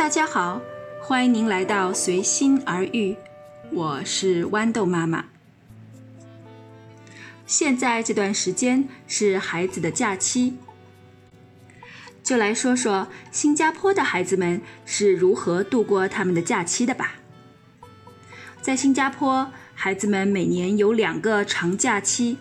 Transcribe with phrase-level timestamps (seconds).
[0.00, 0.62] 大家好，
[1.02, 3.14] 欢迎您来到随心而遇，
[3.70, 5.26] 我是豌豆妈妈。
[7.44, 10.56] 现在这段时间是孩子的假期，
[12.22, 17.16] 就来说说新加坡的孩子们是如何度过他们的假期的吧。
[18.62, 22.38] 在新加坡，孩子们每年有两个长假期，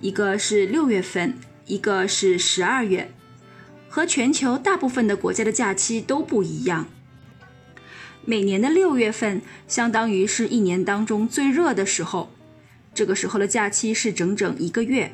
[0.00, 1.34] 一个是六月份，
[1.66, 3.10] 一个是十二月，
[3.88, 6.86] 和全球大部分的国家的假期都不一样。
[8.24, 12.30] 每年的六月份相当于是一年当中最热的时候，
[12.94, 15.10] 这个时候的假期是整整一个月。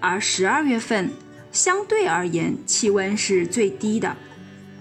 [0.00, 1.10] 而十二月份
[1.50, 4.16] 相对而言气温是最低的，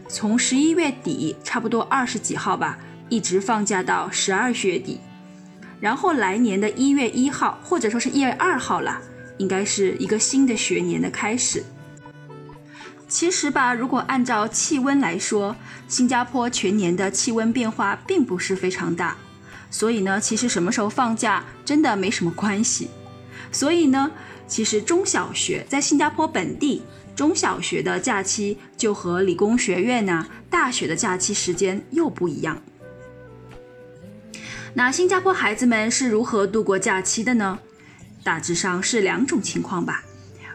[0.08, 2.78] 从十一月底差不多二十几号吧，
[3.09, 5.00] 一直放假到十二月底，
[5.80, 9.02] 然后来年的一月一号或者说是一月二号了，
[9.38, 11.64] 应该是一个新的学年的开始。
[13.14, 15.56] 其实吧，如果按照气温来说，
[15.88, 19.16] 新加坡全年的气温变化并不是非常大，
[19.70, 22.89] 所以呢，其实什么时候放假真的没什么关系。
[23.52, 24.09] 所以呢，
[24.47, 26.81] 其实中小学在新加坡本地
[27.16, 32.59] 中小学的假期就和理工学院呢大学的假期时间又不一样。
[34.73, 37.59] 那新加坡孩子们是如何度过假期的呢？
[38.23, 40.03] 大致上是两种情况吧。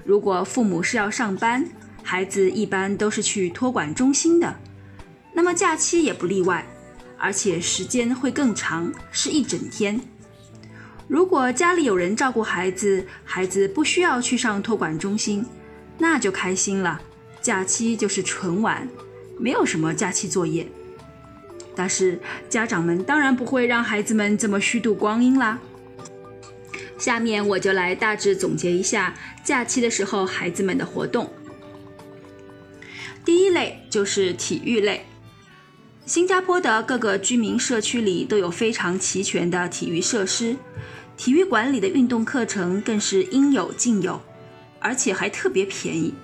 [0.04, 1.64] 如果父母是要上班，
[2.10, 4.58] 孩子一般都是去托管中心的，
[5.34, 6.66] 那么假期也不例外，
[7.18, 10.00] 而且时间会更长，是一整天。
[11.06, 15.44] 如果家里有人照顾孩子，孩子不需要去上托管中心，
[15.98, 16.98] 那就开心了，
[17.42, 18.88] 假期就是纯玩，
[19.38, 20.66] 没有什么假期作业。
[21.76, 25.58] 但是家长们当然不会让孩子们这么虚度光阴啦。
[26.96, 29.12] 下面我就来大致总结一下
[29.44, 31.30] 假期的时候孩子们的活动。
[33.28, 35.04] 第一类就是体育类。
[36.06, 40.56] 新加坡的各个居民社区里都有非常齐全的体育设施，
[41.14, 44.18] 体育馆里的运动课程更是应有尽有，
[44.80, 46.14] 而且还特别便宜。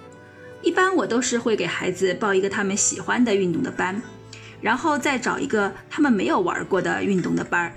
[0.62, 4.00] 一般我都是会给孩子报一个他们喜欢的运动的班，
[4.62, 7.74] 然后再找一个他们没有玩过的运动的班儿。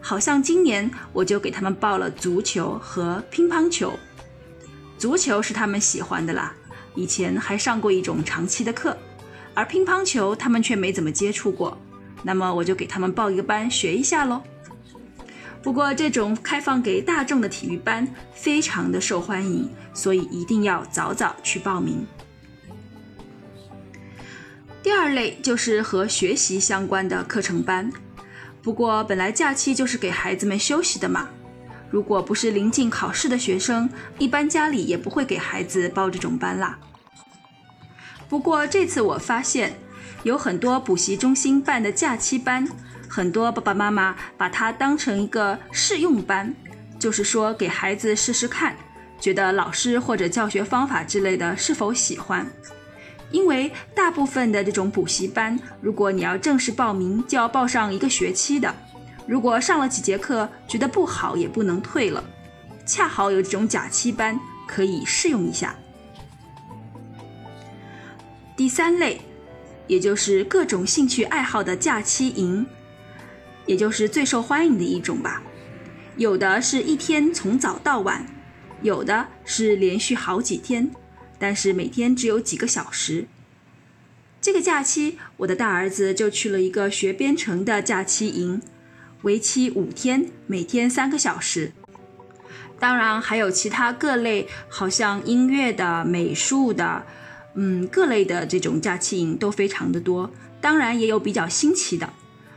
[0.00, 3.92] 好像今年我就给他们报了足球和乒乓球，
[4.96, 6.54] 足球是他们喜欢的啦。
[6.98, 8.96] 以前还上过一种长期的课，
[9.54, 11.78] 而乒乓球他们却没怎么接触过，
[12.24, 14.42] 那么我就给他们报一个班学一下喽。
[15.62, 22.04] 不过这种开放给大众的体育班非常的受欢迎，所以一定要早早去报名。
[24.82, 27.92] 第二类就是和学习相关的课程班，
[28.60, 31.28] 不过本来假期就是给孩子们休息的嘛。
[31.90, 33.88] 如果不是临近考试的学生，
[34.18, 36.78] 一般家里也不会给孩子报这种班啦。
[38.28, 39.74] 不过这次我发现，
[40.22, 42.68] 有很多补习中心办的假期班，
[43.08, 46.54] 很多爸爸妈妈把它当成一个试用班，
[46.98, 48.76] 就是说给孩子试试看，
[49.18, 52.46] 觉得老师或者教学方法之类的是否喜欢。
[53.30, 58.74] 因为大部分的这种补习班，如果你要正式报名，就要报上一个学期的。
[59.26, 62.24] 如果上了几节课觉得不好，也不能退了。
[62.86, 65.74] 恰好有这种假期班可以试用一下。
[68.58, 69.20] 第三类，
[69.86, 72.66] 也就是各种兴趣爱好的假期营，
[73.66, 75.40] 也就是最受欢迎的一种吧。
[76.16, 78.26] 有的是一天从早到晚，
[78.82, 80.90] 有的是连续好几天，
[81.38, 83.28] 但是每天只有几个小时。
[84.40, 88.60] 这个假期，我的大儿子就去了一个学编程的假期营，
[89.22, 91.70] 为期五天，每天三个小时。
[92.80, 97.06] 当然还有其他各类，好像音乐的、美术的。
[97.54, 102.12] 嗯，各类的这种假期营都非常的多，当然也有比较新奇的，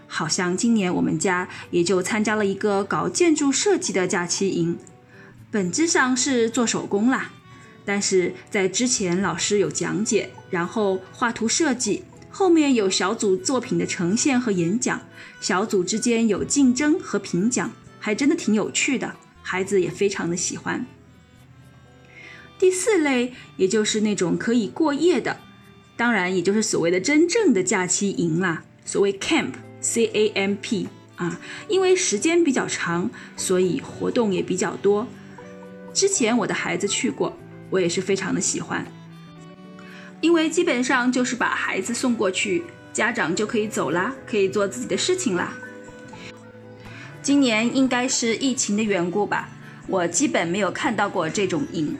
[0.07, 4.77] 好像今年我们家也就参加了一个搞建筑设计的假期营，
[5.49, 7.31] 本质上是做手工啦，
[7.83, 15.01] 但是在之前老师有讲解，然后画图设计，后面有小组作品的呈现和演讲，
[15.39, 20.85] 小组之间有竞争和评奖，还真的挺有趣的，孩子也非常的喜欢。
[22.61, 25.35] 第四类，也就是那种可以过夜的，
[25.97, 35.07] 当然也就是所谓的真正的假期营啦，所谓 camp，c a m p 啊，因为时间比较长，所以活动也比较多。
[35.91, 37.35] 之前我的孩子去过，
[37.71, 38.85] 我也是非常的喜欢，
[40.21, 45.57] 因为基本上就是把孩子送过去，家长就可以走啦，可以做自己的事情啦。
[47.23, 49.49] 今年应该是疫情的缘故吧，
[49.87, 51.97] 我基本没有看到过这种营。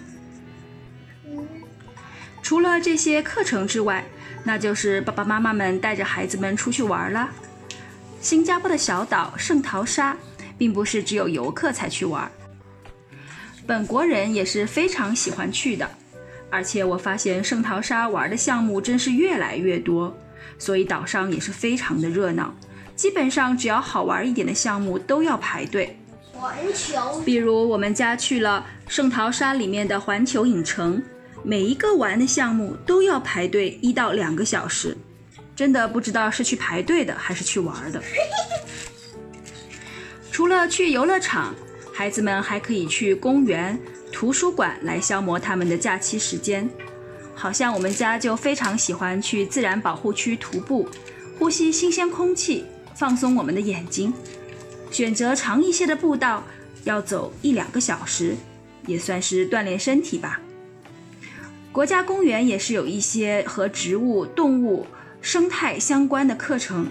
[2.51, 4.03] 除了这些课程之外，
[4.43, 7.29] 那就是爸爸妈妈们带着孩子们出去玩了。
[8.19, 10.17] 新加坡的小岛圣淘沙，
[10.57, 12.29] 并不是只有游客才去玩，
[13.65, 15.89] 本国人也是非常喜欢去的。
[16.49, 20.13] 而且我发现圣淘沙玩的项目真是越来越多，
[20.59, 22.53] 所以岛上也是非常的热闹。
[22.97, 25.97] 基本上只要好玩一点的项目都要排队。
[26.33, 31.01] 环球，比如我们家去了圣淘沙里面的环球影城，
[31.43, 34.95] 每一个玩的项目都要排队一到两个小时，
[35.55, 38.01] 真的不知道是去排队的还是去玩的。
[40.31, 41.53] 除了去游乐场，
[41.93, 43.79] 孩子们还可以去公园。
[44.13, 46.69] 图书馆来消磨他们的假期时间，
[47.33, 50.87] 好像我们家就非常喜欢去自然保护区徒步，
[51.39, 54.13] 呼吸新鲜空气，放松我们的眼睛。
[54.91, 56.43] 选择长一些的步道，
[56.83, 58.35] 要走一两个小时，
[58.85, 60.41] 也算是锻炼身体吧。
[61.71, 64.85] 国家公园也是有一些和植物、动物、
[65.21, 66.87] 生态相关的课程，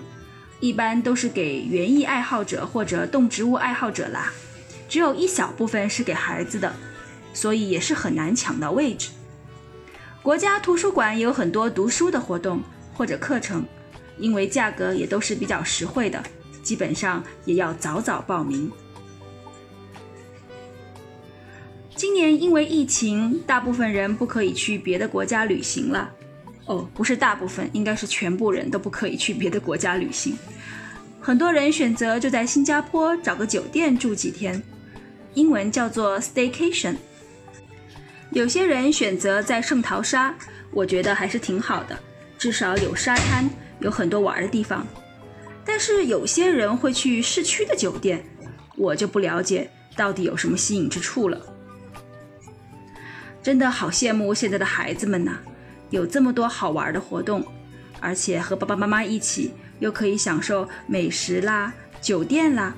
[0.58, 4.32] 一般都是给园艺爱好者或者动植物爱好者啦，
[4.88, 6.72] 只有一小部分是给孩子的。
[7.32, 9.10] 所以也是很难抢到位置。
[10.20, 12.60] 国家图书馆也有很多读书的活动
[12.92, 13.64] 或者课程，
[14.18, 16.20] 因为价格也都是比较实惠的，
[16.60, 18.68] 基本上也要早早报名。
[22.20, 26.10] 年因为疫情，大部分人不可以去别的国家旅行了。
[26.66, 30.36] 哦，不是大部分，应该是全部人都不可以去别的国家旅行。
[31.18, 34.62] 很多人选择就在新加坡找个酒店住几天，
[35.32, 36.94] 英文叫做 staycation。
[38.32, 40.34] 有些人选择在圣淘沙，
[40.70, 41.98] 我觉得还是挺好的，
[42.38, 43.48] 至少有沙滩，
[43.80, 44.86] 有很多玩的地方。
[45.64, 48.22] 但是有些人会去市区的酒店，
[48.76, 51.40] 我就不了解到底有什么吸引之处了。
[53.42, 55.38] 真的好羡慕现在的孩子们呐，
[55.90, 57.44] 有这么多好玩的活动，
[58.00, 62.74] 而且和爸爸妈妈一起，又可以享受美食啦、酒店啦。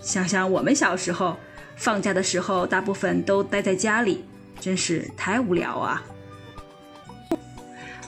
[0.00, 1.36] 想想我们小时候，
[1.76, 4.24] 放假的时候，大部分都待在家里。
[4.60, 6.00] 真是太无聊啊！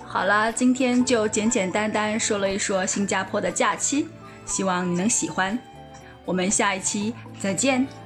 [0.06, 4.06] 好了，今天就简简单单说了一说新加坡的假期，
[4.46, 5.58] 希望你能喜欢。
[6.24, 8.03] 我们下一期再见。